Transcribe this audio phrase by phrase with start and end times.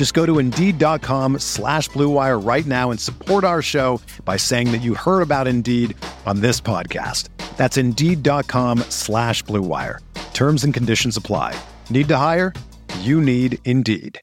[0.00, 4.78] Just go to Indeed.com slash BlueWire right now and support our show by saying that
[4.78, 7.28] you heard about Indeed on this podcast.
[7.58, 9.98] That's Indeed.com slash BlueWire.
[10.32, 11.54] Terms and conditions apply.
[11.90, 12.54] Need to hire?
[13.00, 14.18] You need Indeed.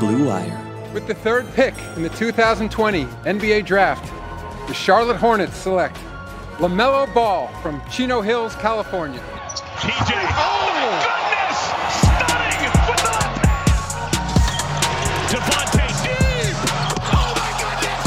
[0.00, 0.90] Blue Wire.
[0.94, 4.02] With the third pick in the 2020 NBA Draft,
[4.66, 5.98] the Charlotte Hornets select
[6.58, 9.18] LaMelo Ball from Chino Hills, California.
[9.18, 10.14] TJ.
[10.14, 11.58] Oh, oh, my goodness!
[11.98, 13.74] Stunning with the left hand.
[15.34, 16.54] Devonte deep.
[17.10, 18.02] Oh, my goodness!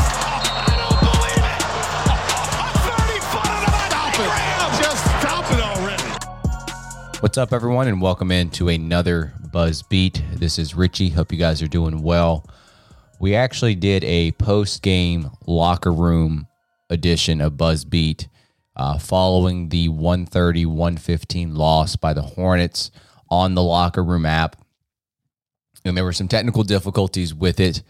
[0.64, 1.60] I don't believe it.
[2.08, 7.20] A 30 footer to Just stop it already.
[7.20, 10.24] What's up, everyone, and welcome into another Buzz Beat.
[10.32, 11.10] This is Richie.
[11.10, 12.46] Hope you guys are doing well.
[13.20, 16.48] We actually did a post game locker room
[16.90, 18.30] edition of Buzz Beat
[18.78, 22.92] uh, following the 130 115 loss by the Hornets
[23.30, 24.56] on the locker room app.
[25.84, 27.82] And there were some technical difficulties with it.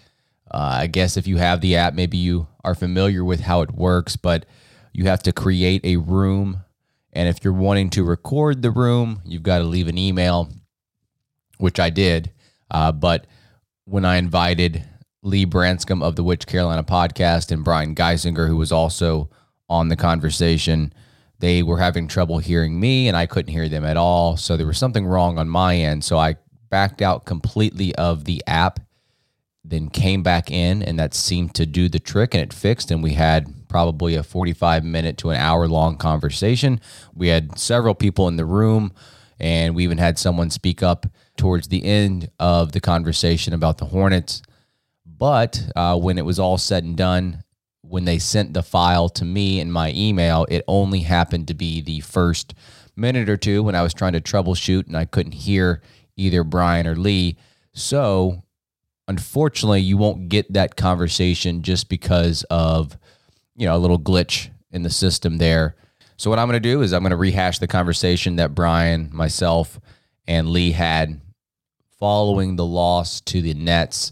[0.50, 3.72] Uh, I guess if you have the app, maybe you are familiar with how it
[3.72, 4.46] works, but
[4.94, 6.64] you have to create a room.
[7.12, 10.50] And if you're wanting to record the room, you've got to leave an email,
[11.58, 12.32] which I did.
[12.72, 13.28] Uh, but
[13.84, 14.86] when I invited
[15.22, 19.30] Lee Branscombe of the Which Carolina podcast and Brian Geisinger, who was also
[19.70, 20.94] on the conversation.
[21.40, 24.38] They were having trouble hearing me and I couldn't hear them at all.
[24.38, 26.04] So there was something wrong on my end.
[26.04, 26.36] So I
[26.70, 28.80] backed out completely of the app,
[29.64, 32.92] then came back in, and that seemed to do the trick and it fixed.
[32.92, 36.80] And we had probably a 45 minute to an hour long conversation.
[37.14, 38.94] We had several people in the room,
[39.40, 41.06] and we even had someone speak up
[41.36, 44.42] towards the end of the conversation about the Hornets.
[45.06, 47.44] But uh, when it was all said and done,
[47.90, 51.82] when they sent the file to me in my email, it only happened to be
[51.82, 52.54] the first
[52.96, 55.82] minute or two when I was trying to troubleshoot and I couldn't hear
[56.16, 57.38] either Brian or Lee.
[57.74, 58.44] So,
[59.08, 62.98] unfortunately, you won't get that conversation just because of,
[63.56, 65.76] you know, a little glitch in the system there.
[66.18, 69.10] So, what I'm going to do is I'm going to rehash the conversation that Brian,
[69.14, 69.80] myself,
[70.28, 71.22] and Lee had
[72.00, 74.12] following the loss to the Nets.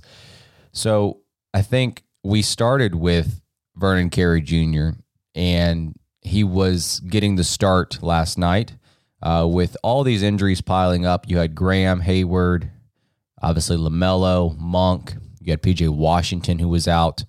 [0.72, 1.22] So,
[1.54, 3.42] I think we started with
[3.76, 4.90] Vernon Carey Jr.,
[5.34, 8.76] and he was getting the start last night.
[9.22, 12.72] Uh, with all these injuries piling up, you had Graham, Hayward,
[13.42, 15.16] obviously LaMelo, Monk.
[15.42, 17.24] You had PJ Washington, who was out.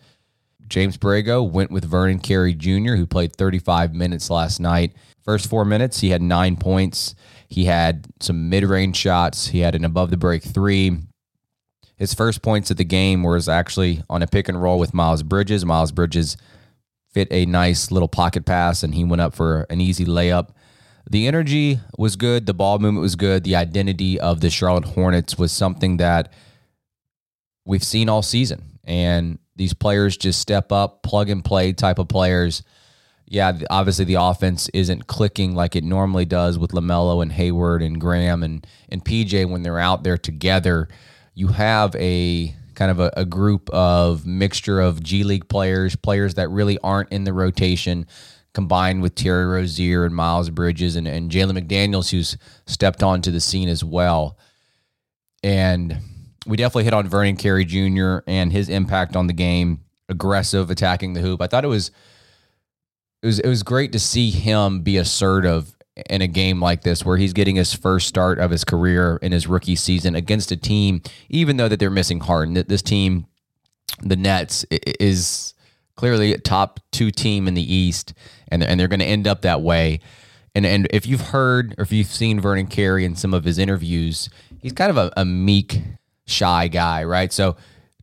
[0.68, 4.94] James Borrego went with Vernon Carey Jr., who played 35 minutes last night.
[5.22, 7.14] First four minutes, he had nine points.
[7.48, 9.48] He had some mid range shots.
[9.48, 10.98] He had an above the break three.
[11.96, 15.22] His first points of the game was actually on a pick and roll with Miles
[15.22, 15.64] Bridges.
[15.64, 16.36] Miles Bridges
[17.12, 20.50] fit a nice little pocket pass and he went up for an easy layup.
[21.08, 25.38] The energy was good, the ball movement was good, the identity of the Charlotte Hornets
[25.38, 26.32] was something that
[27.64, 28.78] we've seen all season.
[28.84, 32.62] And these players just step up, plug and play type of players.
[33.24, 37.98] Yeah, obviously the offense isn't clicking like it normally does with LaMelo and Hayward and
[38.00, 40.88] Graham and and PJ when they're out there together
[41.36, 46.34] you have a kind of a, a, group of mixture of G League players, players
[46.34, 48.06] that really aren't in the rotation,
[48.54, 52.36] combined with Terry Rozier and Miles Bridges and, and Jalen McDaniels, who's
[52.66, 54.38] stepped onto the scene as well.
[55.42, 55.98] And
[56.46, 58.18] we definitely hit on Vernon Carey Jr.
[58.26, 61.42] and his impact on the game, aggressive, attacking the hoop.
[61.42, 61.90] I thought it was
[63.22, 65.75] it was it was great to see him be assertive
[66.10, 69.32] in a game like this where he's getting his first start of his career in
[69.32, 72.54] his rookie season against a team, even though that they're missing Harden.
[72.54, 73.26] That this team,
[74.02, 75.54] the Nets, is
[75.96, 78.12] clearly a top two team in the East,
[78.48, 80.00] and and they're going to end up that way.
[80.54, 83.58] And and if you've heard or if you've seen Vernon Carey in some of his
[83.58, 84.28] interviews,
[84.60, 85.82] he's kind of a, a meek,
[86.26, 87.32] shy guy, right?
[87.32, 87.56] So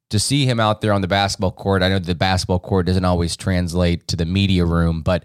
[0.10, 3.06] to see him out there on the basketball court, I know the basketball court doesn't
[3.06, 5.24] always translate to the media room, but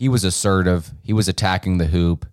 [0.00, 0.92] he was assertive.
[1.02, 2.24] He was attacking the hoop,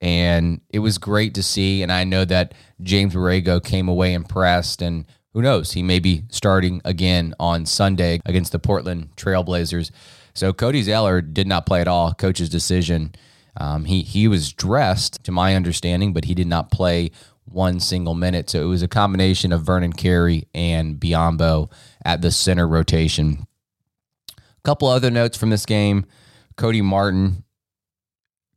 [0.00, 1.82] and it was great to see.
[1.82, 5.04] And I know that James Borrego came away impressed, and
[5.34, 9.90] who knows, he may be starting again on Sunday against the Portland Trailblazers.
[10.34, 12.14] So Cody Zeller did not play at all.
[12.14, 13.14] Coach's decision.
[13.58, 17.10] Um, he he was dressed, to my understanding, but he did not play
[17.44, 18.48] one single minute.
[18.48, 21.70] So it was a combination of Vernon Carey and Biyombo
[22.02, 23.46] at the center rotation.
[24.30, 26.06] A couple other notes from this game.
[26.56, 27.44] Cody Martin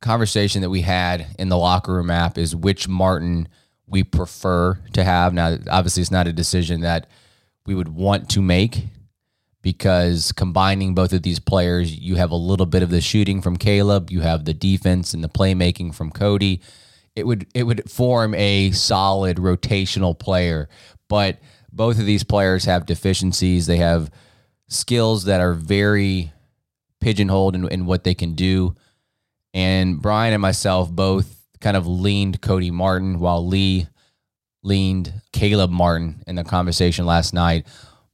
[0.01, 3.47] conversation that we had in the locker room app is which Martin
[3.87, 5.33] we prefer to have.
[5.33, 7.09] Now, obviously, it's not a decision that
[7.65, 8.85] we would want to make
[9.61, 13.57] because combining both of these players, you have a little bit of the shooting from
[13.57, 16.61] Caleb, you have the defense and the playmaking from Cody.
[17.15, 20.69] It would it would form a solid rotational player,
[21.09, 21.39] but
[21.71, 23.65] both of these players have deficiencies.
[23.65, 24.11] They have
[24.67, 26.31] skills that are very
[26.99, 28.75] pigeonholed in, in what they can do.
[29.53, 33.87] And Brian and myself both kind of leaned Cody Martin while Lee
[34.63, 37.65] leaned Caleb Martin in the conversation last night.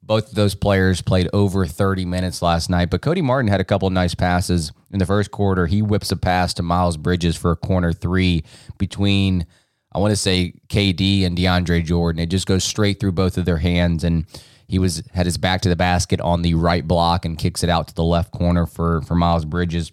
[0.01, 3.65] Both of those players played over 30 minutes last night, but Cody Martin had a
[3.65, 5.65] couple of nice passes in the first quarter.
[5.65, 8.43] He whips a pass to Miles Bridges for a corner three
[8.77, 9.45] between,
[9.93, 12.21] I want to say, KD and DeAndre Jordan.
[12.21, 14.25] It just goes straight through both of their hands, and
[14.67, 17.69] he was had his back to the basket on the right block and kicks it
[17.69, 19.91] out to the left corner for for Miles Bridges.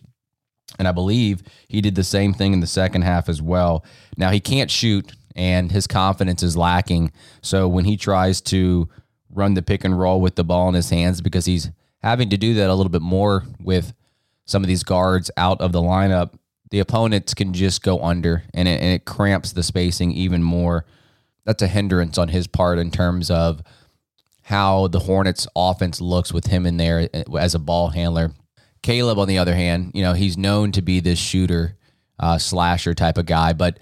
[0.78, 3.84] And I believe he did the same thing in the second half as well.
[4.16, 7.12] Now he can't shoot and his confidence is lacking.
[7.42, 8.88] So when he tries to
[9.30, 11.70] run the pick and roll with the ball in his hands because he's
[12.02, 13.92] having to do that a little bit more with
[14.44, 16.34] some of these guards out of the lineup,
[16.70, 20.84] the opponents can just go under and it, and it cramps the spacing even more.
[21.44, 23.62] That's a hindrance on his part in terms of
[24.50, 27.08] how the Hornets offense looks with him in there
[27.38, 28.32] as a ball handler.
[28.82, 31.76] Caleb, on the other hand, you know, he's known to be this shooter,
[32.18, 33.78] uh, slasher type of guy, but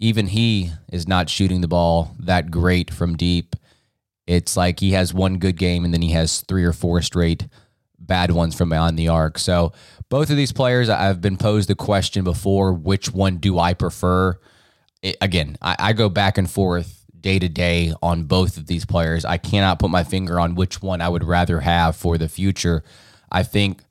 [0.00, 3.54] even he is not shooting the ball that great from deep.
[4.26, 7.46] It's like he has one good game and then he has three or four straight
[7.96, 9.38] bad ones from beyond the arc.
[9.38, 9.72] So
[10.08, 14.38] both of these players, I've been posed the question before: which one do I prefer?
[15.00, 18.84] It, again, I, I go back and forth day to day on both of these
[18.84, 19.24] players.
[19.24, 22.82] I cannot put my finger on which one I would rather have for the future.
[23.30, 23.82] I think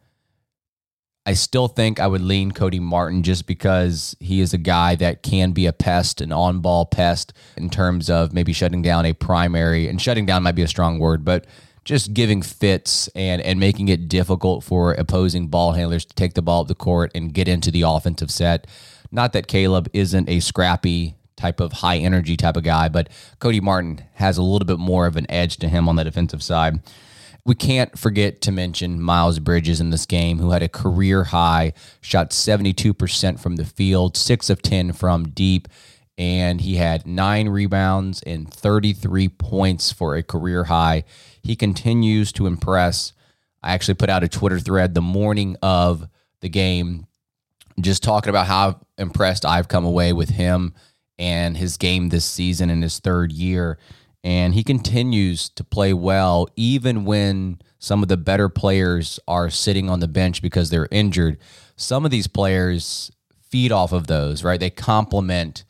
[1.28, 5.24] I still think I would lean Cody Martin just because he is a guy that
[5.24, 9.12] can be a pest, an on ball pest in terms of maybe shutting down a
[9.12, 9.90] primary.
[9.90, 11.46] And shutting down might be a strong word, but
[11.84, 16.42] just giving fits and, and making it difficult for opposing ball handlers to take the
[16.42, 18.66] ball up the court and get into the offensive set.
[19.12, 23.62] Not that Caleb isn't a scrappy type of high energy type of guy, but Cody
[23.62, 26.82] Martin has a little bit more of an edge to him on the defensive side.
[27.46, 31.72] We can't forget to mention Miles Bridges in this game, who had a career high,
[32.02, 35.70] shot 72% from the field, six of 10 from deep,
[36.18, 41.06] and he had nine rebounds and 33 points for a career high.
[41.42, 43.14] He continues to impress.
[43.64, 46.10] I actually put out a Twitter thread the morning of
[46.42, 47.08] the game,
[47.80, 50.74] just talking about how impressed I've come away with him
[51.20, 53.78] and his game this season in his third year
[54.24, 59.90] and he continues to play well even when some of the better players are sitting
[59.90, 61.38] on the bench because they're injured.
[61.76, 63.12] Some of these players
[63.50, 64.60] feed off of those, right?
[64.60, 65.64] They complement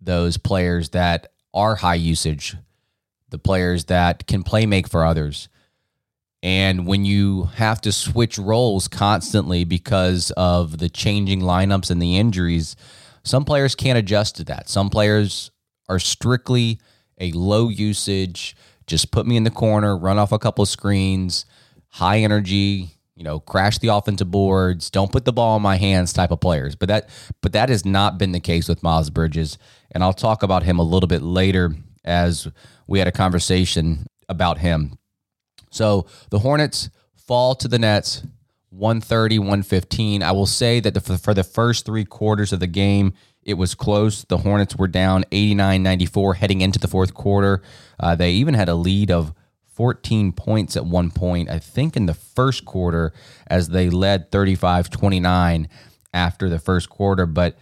[0.00, 2.56] those players that are high usage,
[3.30, 5.48] the players that can play make for others.
[6.42, 12.18] And when you have to switch roles constantly because of the changing lineups and the
[12.18, 12.76] injuries,
[13.26, 14.68] some players can't adjust to that.
[14.68, 15.50] Some players
[15.88, 16.78] are strictly
[17.20, 18.56] a low usage,
[18.86, 21.44] just put me in the corner, run off a couple of screens,
[21.88, 26.12] high energy, you know, crash the offensive boards, don't put the ball in my hands
[26.12, 26.76] type of players.
[26.76, 27.08] But that
[27.42, 29.58] but that has not been the case with Miles Bridges.
[29.90, 32.46] And I'll talk about him a little bit later as
[32.86, 34.98] we had a conversation about him.
[35.70, 38.22] So the Hornets fall to the Nets
[38.76, 40.22] 130, 115.
[40.22, 43.74] I will say that the, for the first three quarters of the game, it was
[43.74, 44.24] close.
[44.24, 47.62] The Hornets were down 89 94 heading into the fourth quarter.
[47.98, 49.32] Uh, they even had a lead of
[49.74, 53.12] 14 points at one point, I think in the first quarter,
[53.46, 55.68] as they led 35 29
[56.14, 57.26] after the first quarter.
[57.26, 57.56] But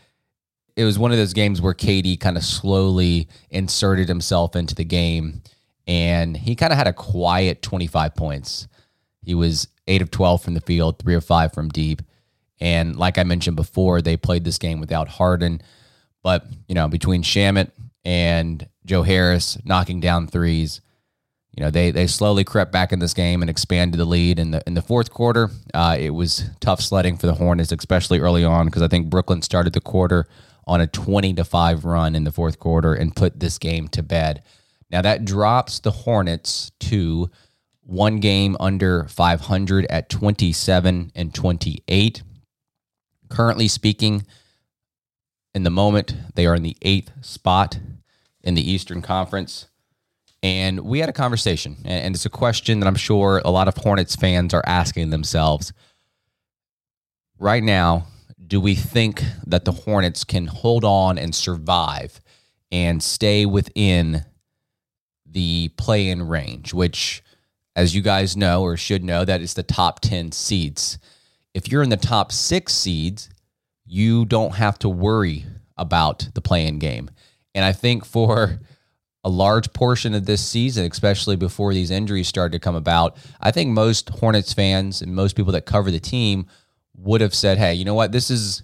[0.76, 4.84] it was one of those games where KD kind of slowly inserted himself into the
[4.84, 5.42] game
[5.86, 8.68] and he kind of had a quiet 25 points.
[9.22, 12.02] He was 8 of 12 from the field, 3 of 5 from deep.
[12.60, 15.60] And like I mentioned before, they played this game without Harden.
[16.22, 17.70] But, you know, between Shamet
[18.04, 20.80] and Joe Harris knocking down threes,
[21.56, 24.50] you know they they slowly crept back in this game and expanded the lead in
[24.50, 25.50] the in the fourth quarter.
[25.72, 29.40] Uh, it was tough sledding for the Hornets, especially early on, because I think Brooklyn
[29.40, 30.26] started the quarter
[30.66, 34.02] on a twenty to five run in the fourth quarter and put this game to
[34.02, 34.42] bed.
[34.90, 37.30] Now that drops the Hornets to
[37.84, 42.22] one game under 500 at 27 and 28.
[43.28, 44.26] Currently speaking,
[45.54, 47.78] in the moment, they are in the eighth spot
[48.42, 49.68] in the Eastern Conference.
[50.42, 53.78] And we had a conversation, and it's a question that I'm sure a lot of
[53.78, 55.72] Hornets fans are asking themselves.
[57.38, 58.08] Right now,
[58.46, 62.20] do we think that the Hornets can hold on and survive
[62.70, 64.26] and stay within
[65.24, 67.22] the play in range, which,
[67.76, 70.98] as you guys know or should know, that is the top 10 seeds.
[71.54, 73.28] If you're in the top six seeds,
[73.86, 75.44] you don't have to worry
[75.76, 77.10] about the play in game.
[77.54, 78.60] And I think for
[79.24, 83.50] a large portion of this season, especially before these injuries started to come about, I
[83.50, 86.46] think most Hornets fans and most people that cover the team
[86.96, 88.12] would have said, hey, you know what?
[88.12, 88.62] This is,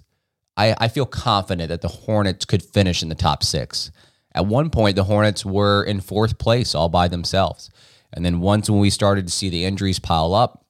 [0.55, 3.91] I, I feel confident that the Hornets could finish in the top six.
[4.33, 7.69] At one point, the Hornets were in fourth place all by themselves.
[8.13, 10.65] And then once when we started to see the injuries pile up,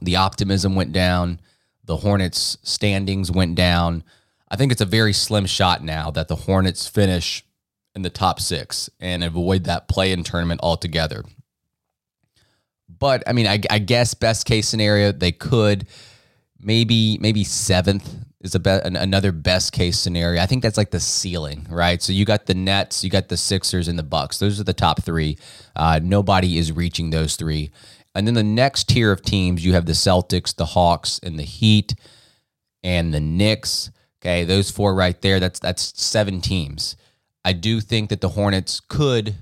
[0.00, 1.40] the optimism went down,
[1.84, 4.04] the Hornets' standings went down.
[4.48, 7.44] I think it's a very slim shot now that the Hornets finish
[7.94, 11.24] in the top six and avoid that play in tournament altogether.
[12.88, 15.86] But I mean, I, I guess best case scenario, they could
[16.64, 20.42] maybe maybe seventh is a be- another best case scenario.
[20.42, 22.02] I think that's like the ceiling, right?
[22.02, 24.38] So you got the Nets, you got the Sixers, and the Bucks.
[24.38, 25.38] Those are the top three.
[25.74, 27.70] Uh, nobody is reaching those three.
[28.14, 31.42] And then the next tier of teams, you have the Celtics, the Hawks, and the
[31.44, 31.94] Heat,
[32.82, 33.90] and the Knicks.
[34.20, 35.40] Okay, those four right there.
[35.40, 36.96] That's that's seven teams.
[37.44, 39.34] I do think that the Hornets could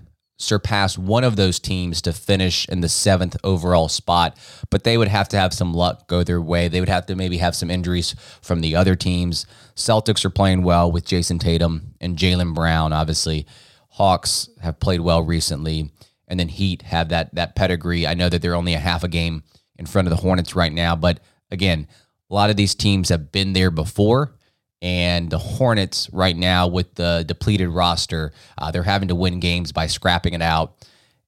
[0.42, 4.36] surpass one of those teams to finish in the seventh overall spot,
[4.70, 6.68] but they would have to have some luck go their way.
[6.68, 9.46] They would have to maybe have some injuries from the other teams.
[9.74, 13.46] Celtics are playing well with Jayson Tatum and Jaylen Brown, obviously.
[13.90, 15.90] Hawks have played well recently,
[16.26, 18.06] and then Heat have that that pedigree.
[18.06, 19.44] I know that they're only a half a game
[19.76, 21.20] in front of the Hornets right now, but
[21.50, 21.86] again,
[22.30, 24.34] a lot of these teams have been there before
[24.82, 29.70] and the Hornets right now with the depleted roster, uh, they're having to win games
[29.70, 30.74] by scrapping it out.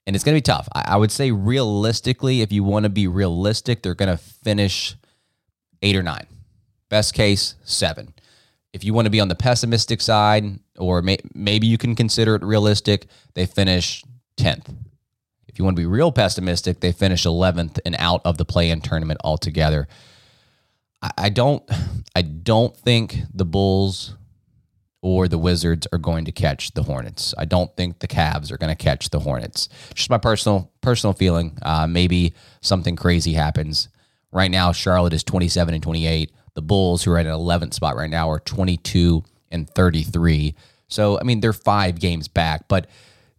[0.06, 0.68] And it's going to be tough.
[0.74, 4.96] I, I would say realistically, if you want to be realistic, they're going to finish
[5.80, 6.26] eight or nine.
[6.90, 8.12] Best case, seven.
[8.72, 12.34] If you want to be on the pessimistic side, or may, maybe you can consider
[12.34, 14.02] it realistic, they finish
[14.36, 14.74] 10th.
[15.46, 18.70] If you want to be real pessimistic, they finish 11th and out of the play
[18.70, 19.86] in tournament altogether.
[21.16, 21.62] I don't
[22.16, 24.16] I don't think the Bulls
[25.02, 27.34] or the Wizards are going to catch the Hornets.
[27.36, 29.68] I don't think the Cavs are going to catch the Hornets.
[29.94, 31.58] Just my personal personal feeling.
[31.62, 32.32] Uh, maybe
[32.62, 33.88] something crazy happens.
[34.32, 36.32] Right now, Charlotte is 27 and 28.
[36.54, 40.54] The Bulls, who are at an 11th spot right now, are 22 and 33.
[40.88, 42.88] So, I mean, they're five games back, but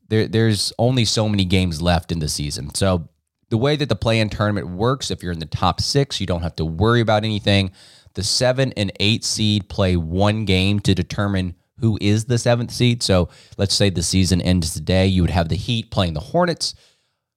[0.08, 2.74] there, there's only so many games left in the season.
[2.76, 3.10] So
[3.50, 6.28] the way that the play in tournament works, if you're in the top six, you
[6.28, 7.72] don't have to worry about anything.
[8.14, 13.04] The seven and eight seed play one game to determine who is the seventh seed.
[13.04, 15.08] So let's say the season ends today.
[15.08, 16.74] You would have the Heat playing the Hornets.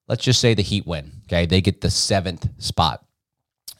[0.06, 1.22] Let's just say the Heat win.
[1.26, 1.46] Okay.
[1.46, 3.04] They get the seventh spot.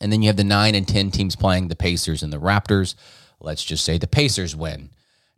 [0.01, 2.95] And then you have the nine and 10 teams playing the Pacers and the Raptors.
[3.41, 4.91] Let's just say the Pacers win.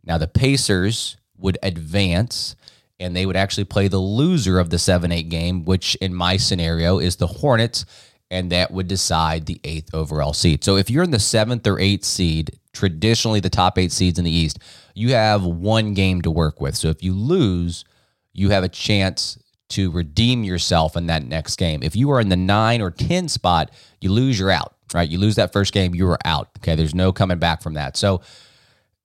[0.03, 2.55] Now, the Pacers would advance
[3.01, 6.37] and they would actually play the loser of the 7 8 game, which in my
[6.37, 7.85] scenario is the Hornets,
[8.31, 10.63] and that would decide the eighth overall seed.
[10.63, 14.23] So if you're in the seventh or eighth seed, traditionally the top eight seeds in
[14.23, 14.57] the East,
[14.95, 16.75] you have one game to work with.
[16.75, 17.83] So if you lose,
[18.31, 19.37] you have a chance
[19.69, 21.83] to redeem yourself in that next game.
[21.83, 25.09] If you are in the nine or 10 spot, you lose, you're out, right?
[25.09, 26.49] You lose that first game, you are out.
[26.59, 26.75] Okay.
[26.75, 27.97] There's no coming back from that.
[27.97, 28.21] So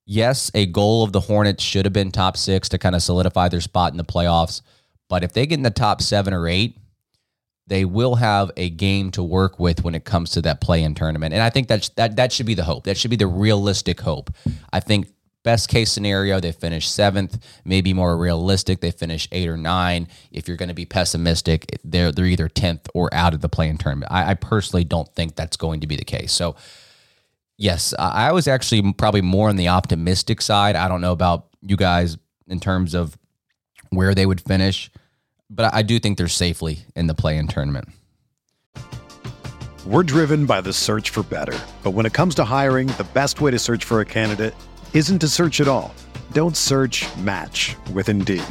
[0.06, 3.48] yes, a goal of the Hornets should have been top six to kind of solidify
[3.48, 4.62] their spot in the playoffs.
[5.08, 6.78] But if they get in the top seven or eight,
[7.66, 10.94] they will have a game to work with when it comes to that play in
[10.94, 11.34] tournament.
[11.34, 12.84] And I think that's, that that should be the hope.
[12.84, 14.30] That should be the realistic hope.
[14.72, 15.08] I think
[15.42, 17.38] best case scenario, they finish seventh.
[17.64, 20.06] Maybe more realistic, they finish eight or nine.
[20.30, 23.68] If you're going to be pessimistic, they're they're either tenth or out of the play
[23.68, 24.12] in tournament.
[24.12, 26.32] I, I personally don't think that's going to be the case.
[26.32, 26.54] So
[27.58, 30.76] Yes, I was actually probably more on the optimistic side.
[30.76, 33.16] I don't know about you guys in terms of
[33.90, 34.90] where they would finish,
[35.48, 37.88] but I do think they're safely in the play in tournament.
[39.86, 41.56] We're driven by the search for better.
[41.82, 44.54] But when it comes to hiring, the best way to search for a candidate
[44.92, 45.94] isn't to search at all.
[46.32, 48.42] Don't search match with Indeed.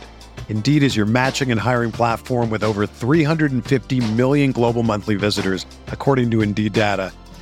[0.48, 6.32] Indeed is your matching and hiring platform with over 350 million global monthly visitors, according
[6.32, 7.12] to Indeed data,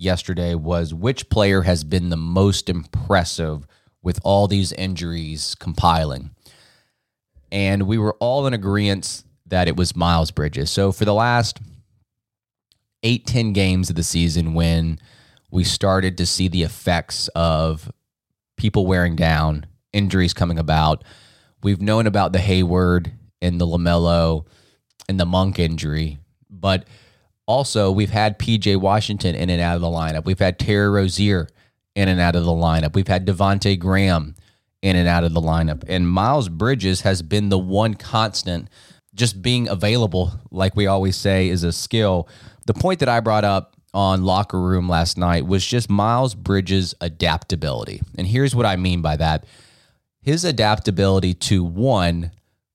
[0.00, 3.66] yesterday was which player has been the most impressive
[4.02, 6.30] with all these injuries compiling.
[7.52, 10.70] And we were all in agreement that it was Miles Bridges.
[10.70, 11.58] So for the last
[13.02, 14.98] eight, 10 games of the season when
[15.50, 17.90] we started to see the effects of
[18.56, 21.04] people wearing down, injuries coming about,
[21.62, 24.46] we've known about the Hayward and the LaMelo
[25.08, 26.86] and the Monk injury but
[27.50, 30.24] also, we've had PJ Washington in and out of the lineup.
[30.24, 31.48] We've had Terry Rozier
[31.96, 32.94] in and out of the lineup.
[32.94, 34.36] We've had Devonte Graham
[34.82, 35.82] in and out of the lineup.
[35.88, 38.68] And Miles Bridges has been the one constant,
[39.16, 42.28] just being available, like we always say, is a skill.
[42.66, 46.94] The point that I brought up on Locker Room last night was just Miles Bridges'
[47.00, 48.00] adaptability.
[48.16, 49.44] And here's what I mean by that
[50.22, 52.30] his adaptability to one,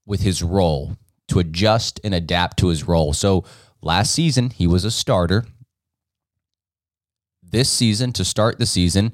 [0.06, 0.98] with his role,
[1.30, 3.14] to adjust and adapt to his role.
[3.14, 3.46] So,
[3.86, 5.46] Last season, he was a starter.
[7.44, 9.14] This season, to start the season,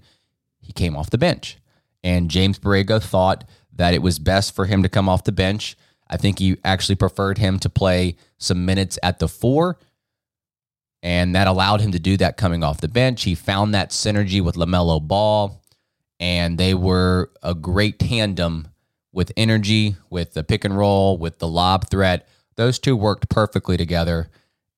[0.61, 1.57] he came off the bench.
[2.05, 3.43] And James Borrego thought
[3.73, 5.75] that it was best for him to come off the bench.
[6.09, 9.77] I think he actually preferred him to play some minutes at the four.
[11.03, 13.23] And that allowed him to do that coming off the bench.
[13.23, 15.61] He found that synergy with LaMelo Ball,
[16.17, 18.69] and they were a great tandem
[19.11, 22.25] with energy, with the pick and roll, with the lob threat.
[22.55, 24.29] Those two worked perfectly together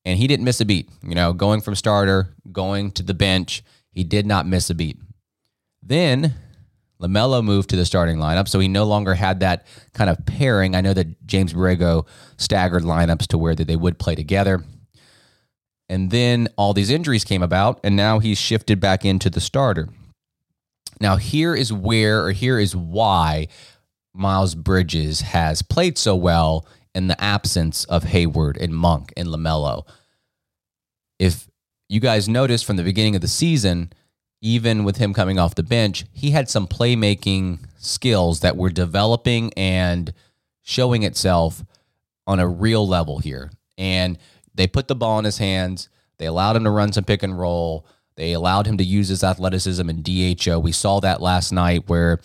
[0.06, 0.89] and he didn't miss a beat.
[1.02, 4.98] You know, going from starter, going to the bench, he did not miss a beat.
[5.82, 6.34] Then
[7.02, 10.76] LaMelo moved to the starting lineup, so he no longer had that kind of pairing.
[10.76, 14.63] I know that James Borrego staggered lineups to where that they would play together.
[15.89, 19.89] And then all these injuries came about, and now he's shifted back into the starter.
[21.02, 23.48] Now, here is where, or here is why
[24.13, 29.88] Miles Bridges has played so well in the absence of Hayward and Monk and LaMelo.
[31.19, 31.47] If
[31.89, 33.91] you guys noticed from the beginning of the season,
[34.41, 39.51] even with him coming off the bench, he had some playmaking skills that were developing
[39.56, 40.13] and
[40.62, 41.63] showing itself
[42.27, 43.51] on a real level here.
[43.77, 44.17] And
[44.53, 45.89] they put the ball in his hands.
[46.17, 47.86] They allowed him to run some pick and roll.
[48.15, 50.60] They allowed him to use his athleticism in DHO.
[50.60, 52.19] We saw that last night where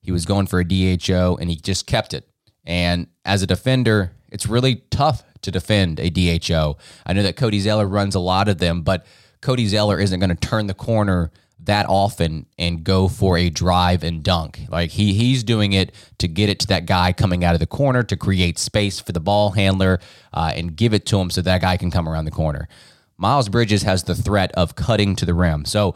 [0.00, 2.28] he was going for a DHO and he just kept it.
[2.66, 6.76] And as a defender, it's really tough to defend a DHO.
[7.06, 9.06] I know that Cody Zeller runs a lot of them, but
[9.40, 14.04] Cody Zeller isn't going to turn the corner that often and go for a drive
[14.04, 14.60] and dunk.
[14.68, 17.66] Like he he's doing it to get it to that guy coming out of the
[17.66, 20.00] corner to create space for the ball handler
[20.32, 22.68] uh, and give it to him so that guy can come around the corner.
[23.16, 25.64] Miles Bridges has the threat of cutting to the rim.
[25.64, 25.94] So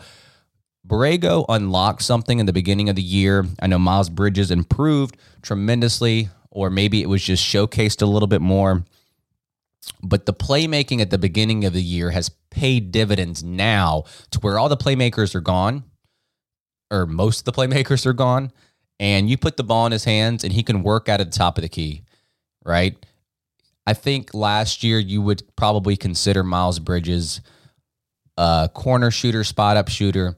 [0.86, 3.44] Borrego unlocked something in the beginning of the year.
[3.60, 8.40] I know Miles Bridges improved tremendously or maybe it was just showcased a little bit
[8.40, 8.84] more.
[10.02, 14.58] But the playmaking at the beginning of the year has paid dividends now to where
[14.58, 15.84] all the playmakers are gone,
[16.90, 18.52] or most of the playmakers are gone,
[18.98, 21.38] and you put the ball in his hands and he can work out at the
[21.38, 22.02] top of the key,
[22.64, 22.94] right?
[23.86, 27.40] I think last year you would probably consider Miles Bridges
[28.36, 30.36] a corner shooter, spot up shooter.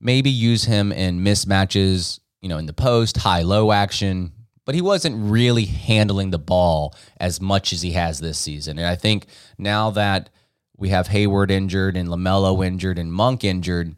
[0.00, 4.32] Maybe use him in mismatches, you know, in the post, high low action,
[4.64, 8.78] but he wasn't really handling the ball as much as he has this season.
[8.78, 9.26] And I think
[9.58, 10.30] now that
[10.76, 13.96] we have Hayward injured and LaMelo injured and Monk injured,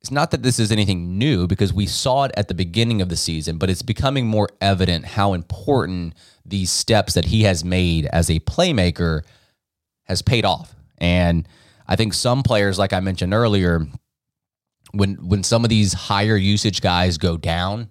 [0.00, 3.08] it's not that this is anything new because we saw it at the beginning of
[3.08, 6.14] the season, but it's becoming more evident how important
[6.44, 9.22] these steps that he has made as a playmaker
[10.04, 10.74] has paid off.
[10.98, 11.46] And
[11.86, 13.86] I think some players, like I mentioned earlier,
[14.92, 17.90] when when some of these higher usage guys go down,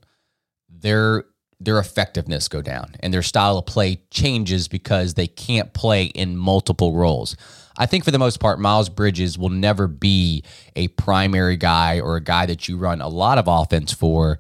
[0.68, 1.26] they're
[1.60, 6.38] their effectiveness go down and their style of play changes because they can't play in
[6.38, 7.36] multiple roles.
[7.78, 10.44] I think for the most part, Miles Bridges will never be
[10.76, 14.38] a primary guy or a guy that you run a lot of offense for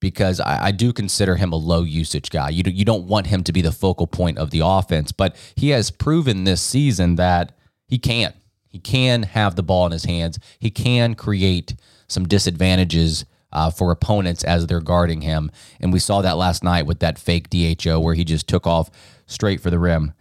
[0.00, 2.50] because I, I, do consider him a low usage guy.
[2.50, 5.34] You, do, you don't want him to be the focal point of the offense, but
[5.54, 7.56] he has proven this season that
[7.86, 8.34] he can.
[8.68, 10.38] He can have the ball in his hands.
[10.58, 11.76] He can create
[12.08, 15.50] some disadvantages uh, for opponents as they're guarding him.
[15.80, 18.90] And we saw that last night with that fake DHO where he just took off
[19.26, 20.12] straight for the rim.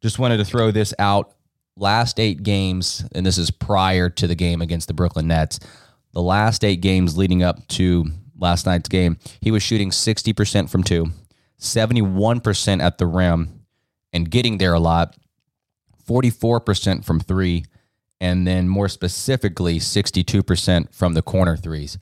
[0.00, 1.34] Just wanted to throw this out
[1.76, 5.60] last eight games, and this is prior to the game against the Brooklyn Nets,
[6.12, 8.06] the last eight games leading up to
[8.38, 11.06] last night's game, he was shooting 60% from two,
[11.58, 13.64] 71% at the rim,
[14.12, 15.16] and getting there a lot,
[16.08, 17.64] 44% from three,
[18.20, 21.98] and then more specifically, 62% from the corner threes.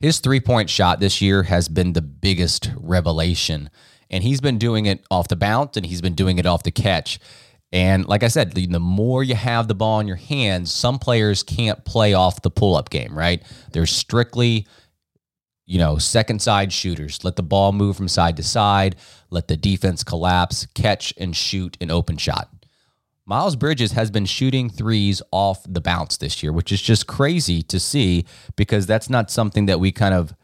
[0.00, 3.70] His three point shot this year has been the biggest revelation,
[4.10, 6.70] and he's been doing it off the bounce and he's been doing it off the
[6.70, 7.18] catch.
[7.72, 11.42] And like I said, the, more you have the ball in your hands, some players
[11.42, 13.42] can't play off the pull up game, right?
[13.72, 14.68] They're strictly,
[15.66, 17.24] you know, second side shooters.
[17.24, 18.94] Let the ball move from side to side,
[19.30, 22.48] let the defense collapse, catch and shoot an open shot.
[23.26, 27.62] Miles Bridges has been shooting threes off the bounce this year, which is just crazy
[27.62, 30.34] to see because that's not something that we kind of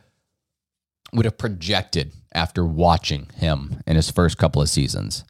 [1.12, 5.24] would have projected after watching him in his first couple of seasons.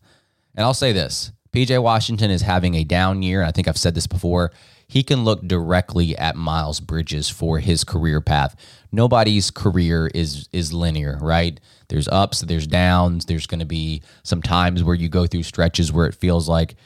[0.54, 3.42] And I'll say this PJ Washington is having a down year.
[3.42, 4.52] I think I've said this before.
[4.86, 8.54] He can look directly at Miles Bridges for his career path.
[8.92, 11.58] Nobody's career is is linear, right?
[11.88, 13.24] There's ups, there's downs.
[13.24, 16.76] There's going to be some times where you go through stretches where it feels like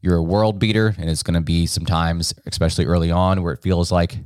[0.00, 3.62] you're a world beater, and it's going to be sometimes, especially early on, where it
[3.62, 4.18] feels like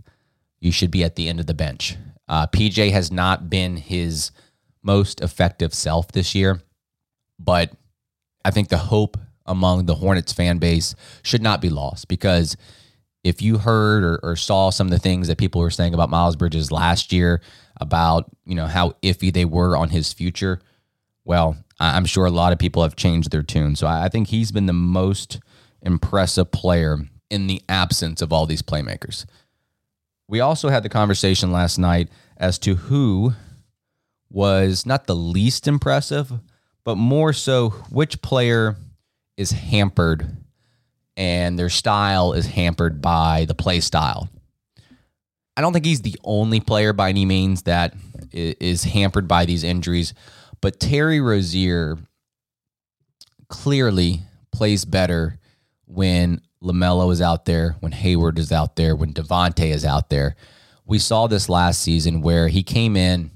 [0.61, 1.96] you should be at the end of the bench.
[2.28, 4.30] Uh, PJ has not been his
[4.82, 6.61] most effective self this year,
[7.38, 7.72] but
[8.44, 12.56] I think the hope among the Hornets fan base should not be lost because
[13.24, 16.11] if you heard or, or, saw some of the things that people were saying about
[16.11, 17.40] Miles Bridges last year
[17.80, 20.61] about you know how iffy they were on his future,
[21.24, 23.76] well, I'm sure a lot of people have changed their tune.
[23.76, 25.40] So I think he's been the most
[25.83, 26.99] impressive player
[27.31, 29.25] in the absence of all these playmakers.
[30.29, 33.35] We also had the conversation last night as to who
[34.31, 36.33] was not the least impressive,
[36.85, 38.77] but more so which player
[39.37, 40.37] is hampered
[41.16, 44.29] and their style is hampered by the play style.
[45.57, 47.95] I don't think he's the only player by any means that
[48.33, 50.14] is hampered by these injuries,
[50.62, 51.99] but Terry Rozier
[53.49, 55.38] clearly plays better
[55.92, 60.37] when LaMelo is out there, when Hayward is out there, when Devonte is out there.
[60.87, 63.31] We saw this last season where he came in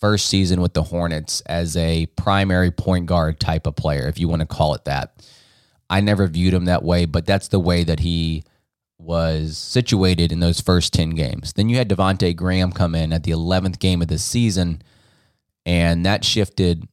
[0.00, 4.28] first season with the Hornets as a primary point guard type of player, if you
[4.28, 5.26] want to call it that.
[5.90, 8.44] I never viewed him that way, but that's the way that he
[8.98, 11.52] was situated in those first 10 games.
[11.54, 14.82] Then you had Devonte Graham come in at the 11th game of the season,
[15.64, 16.86] and that shifted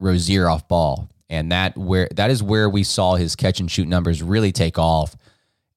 [0.00, 1.08] Rozier off ball.
[1.32, 4.78] And that where that is where we saw his catch and shoot numbers really take
[4.78, 5.16] off.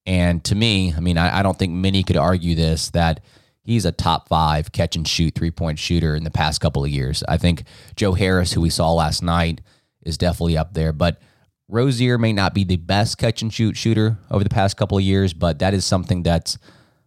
[0.04, 3.20] And to me, I mean, I, I don't think many could argue this that
[3.62, 6.90] he's a top five catch and shoot three point shooter in the past couple of
[6.90, 7.24] years.
[7.26, 7.64] I think
[7.96, 9.62] Joe Harris, who we saw last night,
[10.04, 10.92] is definitely up there.
[10.92, 11.22] But
[11.68, 15.04] Rozier may not be the best catch and shoot shooter over the past couple of
[15.04, 16.58] years, but that is something that's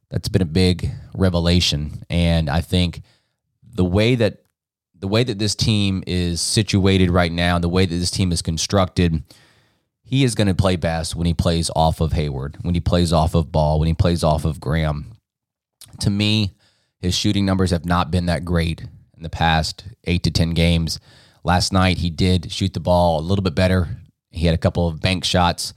[0.10, 2.04] that's been a big revelation.
[2.10, 3.04] And I think
[3.64, 4.44] the way that
[5.00, 8.42] the way that this team is situated right now, the way that this team is
[8.42, 9.24] constructed,
[10.04, 13.14] he is going to play best when he plays off of Hayward, when he plays
[13.14, 15.14] off of Ball, when he plays off of Graham.
[16.02, 16.56] To me,
[17.00, 18.82] his shooting numbers have not been that great
[19.16, 21.00] in the past eight to 10 games.
[21.44, 24.00] Last night, he did shoot the ball a little bit better
[24.32, 25.74] he had a couple of bank shots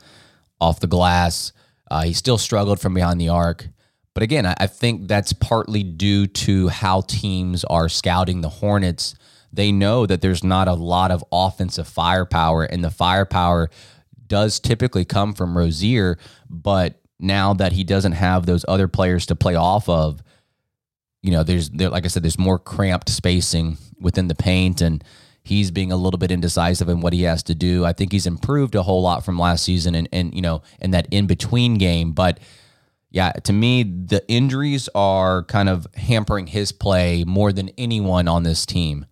[0.61, 1.53] off the glass.
[1.91, 3.69] Uh, he still struggled from behind the arc.
[4.15, 9.15] But again, I, think that's partly due to how teams are scouting the Hornets.
[9.53, 13.71] They know that there's not a lot of offensive firepower, and the firepower
[14.27, 16.19] does typically come from Rozier.
[16.51, 20.23] But now that he doesn't have those other players to play off of,
[21.23, 25.03] you know, there's there, like I said, there's more cramped spacing within the paint, and
[25.43, 27.85] he's being a little bit indecisive in what he has to do.
[27.85, 30.91] I think he's improved a whole lot from last season and, and you know, in
[30.91, 32.13] that in between game.
[32.13, 32.41] But
[33.13, 38.43] yeah, to me, the injuries are kind of hampering his play more than anyone on
[38.43, 39.05] this team.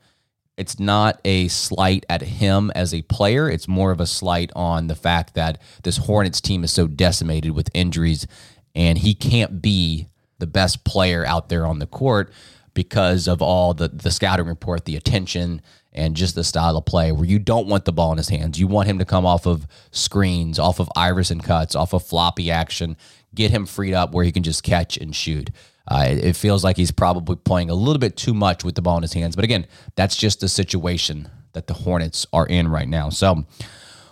[0.56, 3.48] It's not a slight at him as a player.
[3.48, 7.52] It's more of a slight on the fact that this Hornets team is so decimated
[7.52, 8.26] with injuries
[8.74, 10.08] and he can't be
[10.38, 12.32] the best player out there on the court
[12.74, 17.12] because of all the the scouting report, the attention, and just the style of play
[17.12, 18.58] where you don't want the ball in his hands.
[18.58, 22.50] You want him to come off of screens, off of Iverson cuts, off of floppy
[22.50, 22.96] action,
[23.34, 25.50] get him freed up where he can just catch and shoot.
[25.88, 28.82] Uh, it, it feels like he's probably playing a little bit too much with the
[28.82, 29.34] ball in his hands.
[29.34, 33.10] But again, that's just the situation that the Hornets are in right now.
[33.10, 33.44] So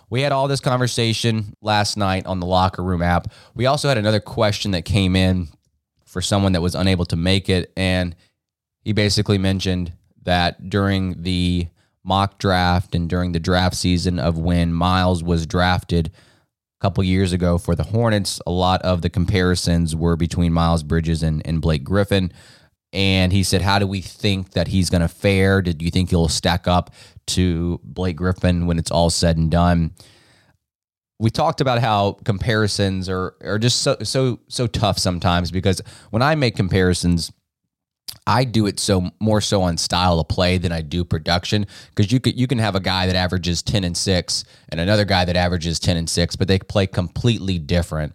[0.09, 3.31] we had all this conversation last night on the locker room app.
[3.55, 5.47] We also had another question that came in
[6.05, 7.71] for someone that was unable to make it.
[7.77, 8.15] And
[8.81, 11.67] he basically mentioned that during the
[12.03, 17.33] mock draft and during the draft season of when Miles was drafted a couple years
[17.33, 21.61] ago for the Hornets, a lot of the comparisons were between Miles Bridges and, and
[21.61, 22.31] Blake Griffin.
[22.91, 25.61] And he said, How do we think that he's going to fare?
[25.61, 26.93] Did you think he'll stack up
[27.27, 29.91] to Blake Griffin when it's all said and done?
[31.19, 36.21] We talked about how comparisons are are just so so so tough sometimes because when
[36.21, 37.31] I make comparisons,
[38.25, 42.11] I do it so more so on style of play than I do production because
[42.11, 45.25] you could you can have a guy that averages 10 and 6 and another guy
[45.25, 48.13] that averages 10 and 6 but they play completely different.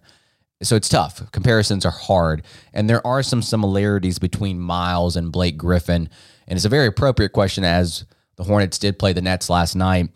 [0.63, 1.31] So it's tough.
[1.31, 6.09] Comparisons are hard and there are some similarities between Miles and Blake Griffin
[6.47, 8.05] and it's a very appropriate question as
[8.37, 10.09] the Hornets did play the Nets last night.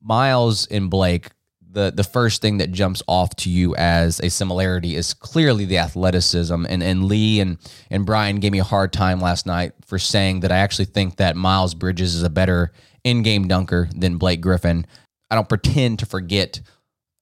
[0.00, 1.28] Miles and Blake
[1.72, 5.78] the the first thing that jumps off to you as a similarity is clearly the
[5.78, 6.66] athleticism.
[6.68, 7.58] And and Lee and
[7.90, 11.16] and Brian gave me a hard time last night for saying that I actually think
[11.16, 12.72] that Miles Bridges is a better
[13.04, 14.86] in-game dunker than Blake Griffin.
[15.30, 16.60] I don't pretend to forget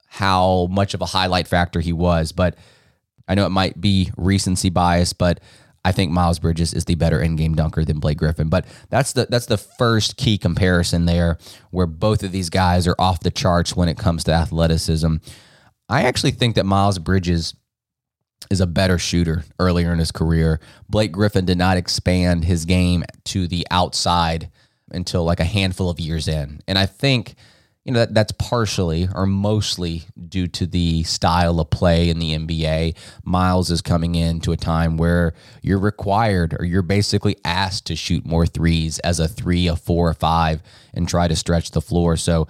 [0.08, 2.56] how much of a highlight factor he was, but
[3.28, 5.40] I know it might be recency bias, but
[5.84, 8.48] I think Miles Bridges is the better in-game dunker than Blake Griffin.
[8.48, 11.38] But that's the that's the first key comparison there,
[11.70, 15.16] where both of these guys are off the charts when it comes to athleticism.
[15.88, 17.54] I actually think that Miles Bridges
[18.50, 20.60] is a better shooter earlier in his career.
[20.88, 24.50] Blake Griffin did not expand his game to the outside
[24.90, 26.60] until like a handful of years in.
[26.66, 27.34] And I think
[27.90, 32.36] you know that, that's partially or mostly due to the style of play in the
[32.38, 32.94] NBA.
[33.24, 38.24] Miles is coming into a time where you're required or you're basically asked to shoot
[38.24, 40.62] more threes as a three, a four, a five,
[40.94, 42.16] and try to stretch the floor.
[42.16, 42.46] So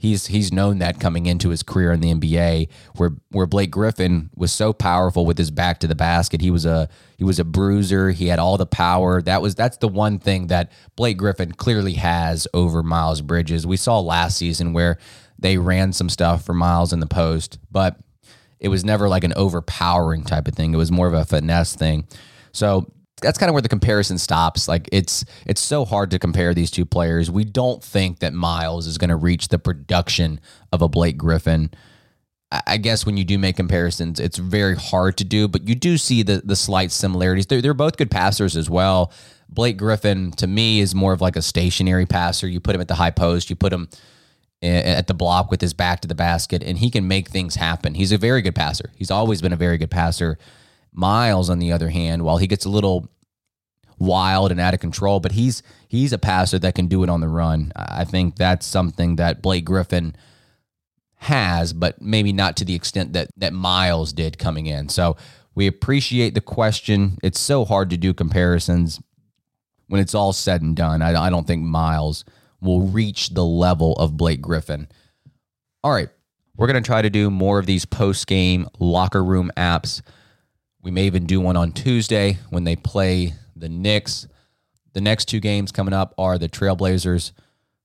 [0.00, 4.30] he's he's known that coming into his career in the NBA, where where Blake Griffin
[4.34, 6.40] was so powerful with his back to the basket.
[6.40, 8.10] He was a he was a bruiser.
[8.10, 9.20] He had all the power.
[9.20, 13.66] That was that's the one thing that Blake Griffin clearly has over Miles Bridges.
[13.66, 14.98] We saw last season where
[15.38, 17.98] they ran some stuff for Miles in the post, but
[18.58, 20.72] it was never like an overpowering type of thing.
[20.72, 22.06] It was more of a finesse thing.
[22.52, 24.68] So that's kind of where the comparison stops.
[24.68, 27.30] Like it's it's so hard to compare these two players.
[27.30, 30.40] We don't think that Miles is going to reach the production
[30.72, 31.70] of a Blake Griffin.
[32.66, 35.96] I guess when you do make comparisons, it's very hard to do, but you do
[35.96, 37.46] see the the slight similarities.
[37.46, 39.12] They're, they're both good passers as well.
[39.48, 42.48] Blake Griffin, to me, is more of like a stationary passer.
[42.48, 43.88] You put him at the high post, you put him
[44.62, 47.28] eh, eh, at the block with his back to the basket, and he can make
[47.28, 47.94] things happen.
[47.94, 48.90] He's a very good passer.
[48.96, 50.38] He's always been a very good passer.
[50.92, 53.08] Miles, on the other hand, while he gets a little
[53.98, 57.20] wild and out of control, but he's he's a passer that can do it on
[57.20, 57.72] the run.
[57.76, 60.16] I think that's something that Blake Griffin
[61.16, 64.88] has, but maybe not to the extent that that Miles did coming in.
[64.88, 65.16] So
[65.54, 67.18] we appreciate the question.
[67.22, 69.00] It's so hard to do comparisons
[69.88, 71.02] when it's all said and done.
[71.02, 72.24] I, I don't think Miles
[72.60, 74.88] will reach the level of Blake Griffin.
[75.82, 76.08] All right,
[76.56, 80.02] we're going to try to do more of these post game locker room apps.
[80.82, 84.26] We may even do one on Tuesday when they play the Knicks.
[84.92, 87.32] The next two games coming up are the Trailblazers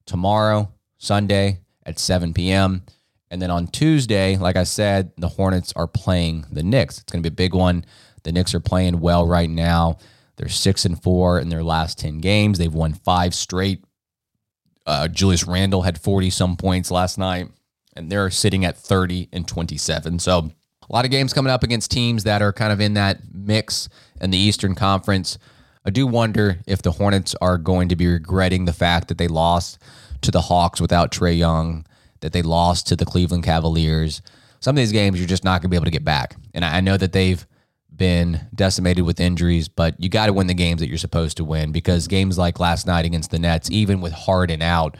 [0.06, 2.84] tomorrow, Sunday at 7 p.m.
[3.30, 7.00] And then on Tuesday, like I said, the Hornets are playing the Knicks.
[7.00, 7.86] It's going to be a big one.
[8.24, 9.98] The Knicks are playing well right now.
[10.38, 12.58] They're six and four in their last 10 games.
[12.58, 13.84] They've won five straight.
[14.86, 17.50] Uh, Julius Randle had 40 some points last night,
[17.96, 20.20] and they're sitting at 30 and 27.
[20.20, 20.52] So
[20.90, 23.90] a lot of games coming up against teams that are kind of in that mix
[24.22, 25.38] in the Eastern Conference.
[25.86, 29.28] I do wonder if the Hornets are going to be regretting the fact that they
[29.28, 29.78] lost
[30.22, 31.86] to the Hawks without Trae Young,
[32.22, 34.22] that they lost to the Cleveland Cavaliers.
[34.60, 36.36] Some of these games you're just not going to be able to get back.
[36.54, 37.46] And I know that they've
[37.96, 41.46] been decimated with injuries, but you got to win the games that you're supposed to
[41.46, 44.98] win because games like last night against the Nets, even with Harden out,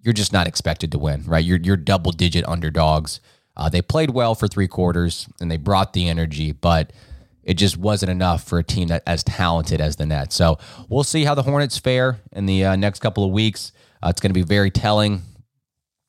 [0.00, 1.44] you're just not expected to win, right?
[1.44, 3.20] You're, you're double digit underdogs.
[3.56, 6.92] Uh, they played well for three quarters and they brought the energy, but
[7.42, 10.34] it just wasn't enough for a team that as talented as the Nets.
[10.34, 10.58] So
[10.88, 13.72] we'll see how the Hornets fare in the uh, next couple of weeks.
[14.02, 15.22] Uh, it's going to be very telling.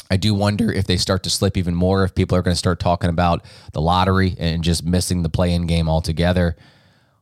[0.09, 2.59] I do wonder if they start to slip even more, if people are going to
[2.59, 6.55] start talking about the lottery and just missing the play in game altogether.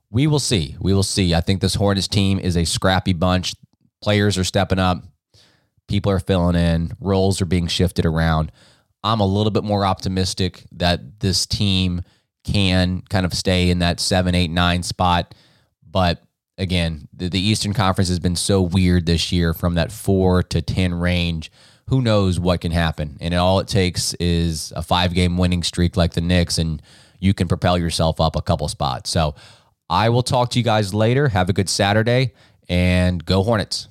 [0.10, 0.76] we will see.
[0.80, 1.36] We will see.
[1.36, 3.54] I think this Hornets team is a scrappy bunch.
[4.02, 5.04] Players are stepping up.
[5.88, 6.94] People are filling in.
[7.00, 8.52] Roles are being shifted around.
[9.04, 12.02] I'm a little bit more optimistic that this team
[12.44, 15.36] can kind of stay in that seven, eight, nine spot.
[15.90, 16.22] But
[16.58, 20.62] again, the, the Eastern Conference has been so weird this year from that four to
[20.62, 21.52] 10 range.
[21.88, 23.18] Who knows what can happen?
[23.20, 26.82] And all it takes is a five game winning streak like the Knicks, and
[27.20, 29.10] you can propel yourself up a couple spots.
[29.10, 29.36] So
[29.90, 31.30] I will talk to you guys later.
[31.30, 32.34] Have a good Saturday
[32.68, 33.88] and go Hornets.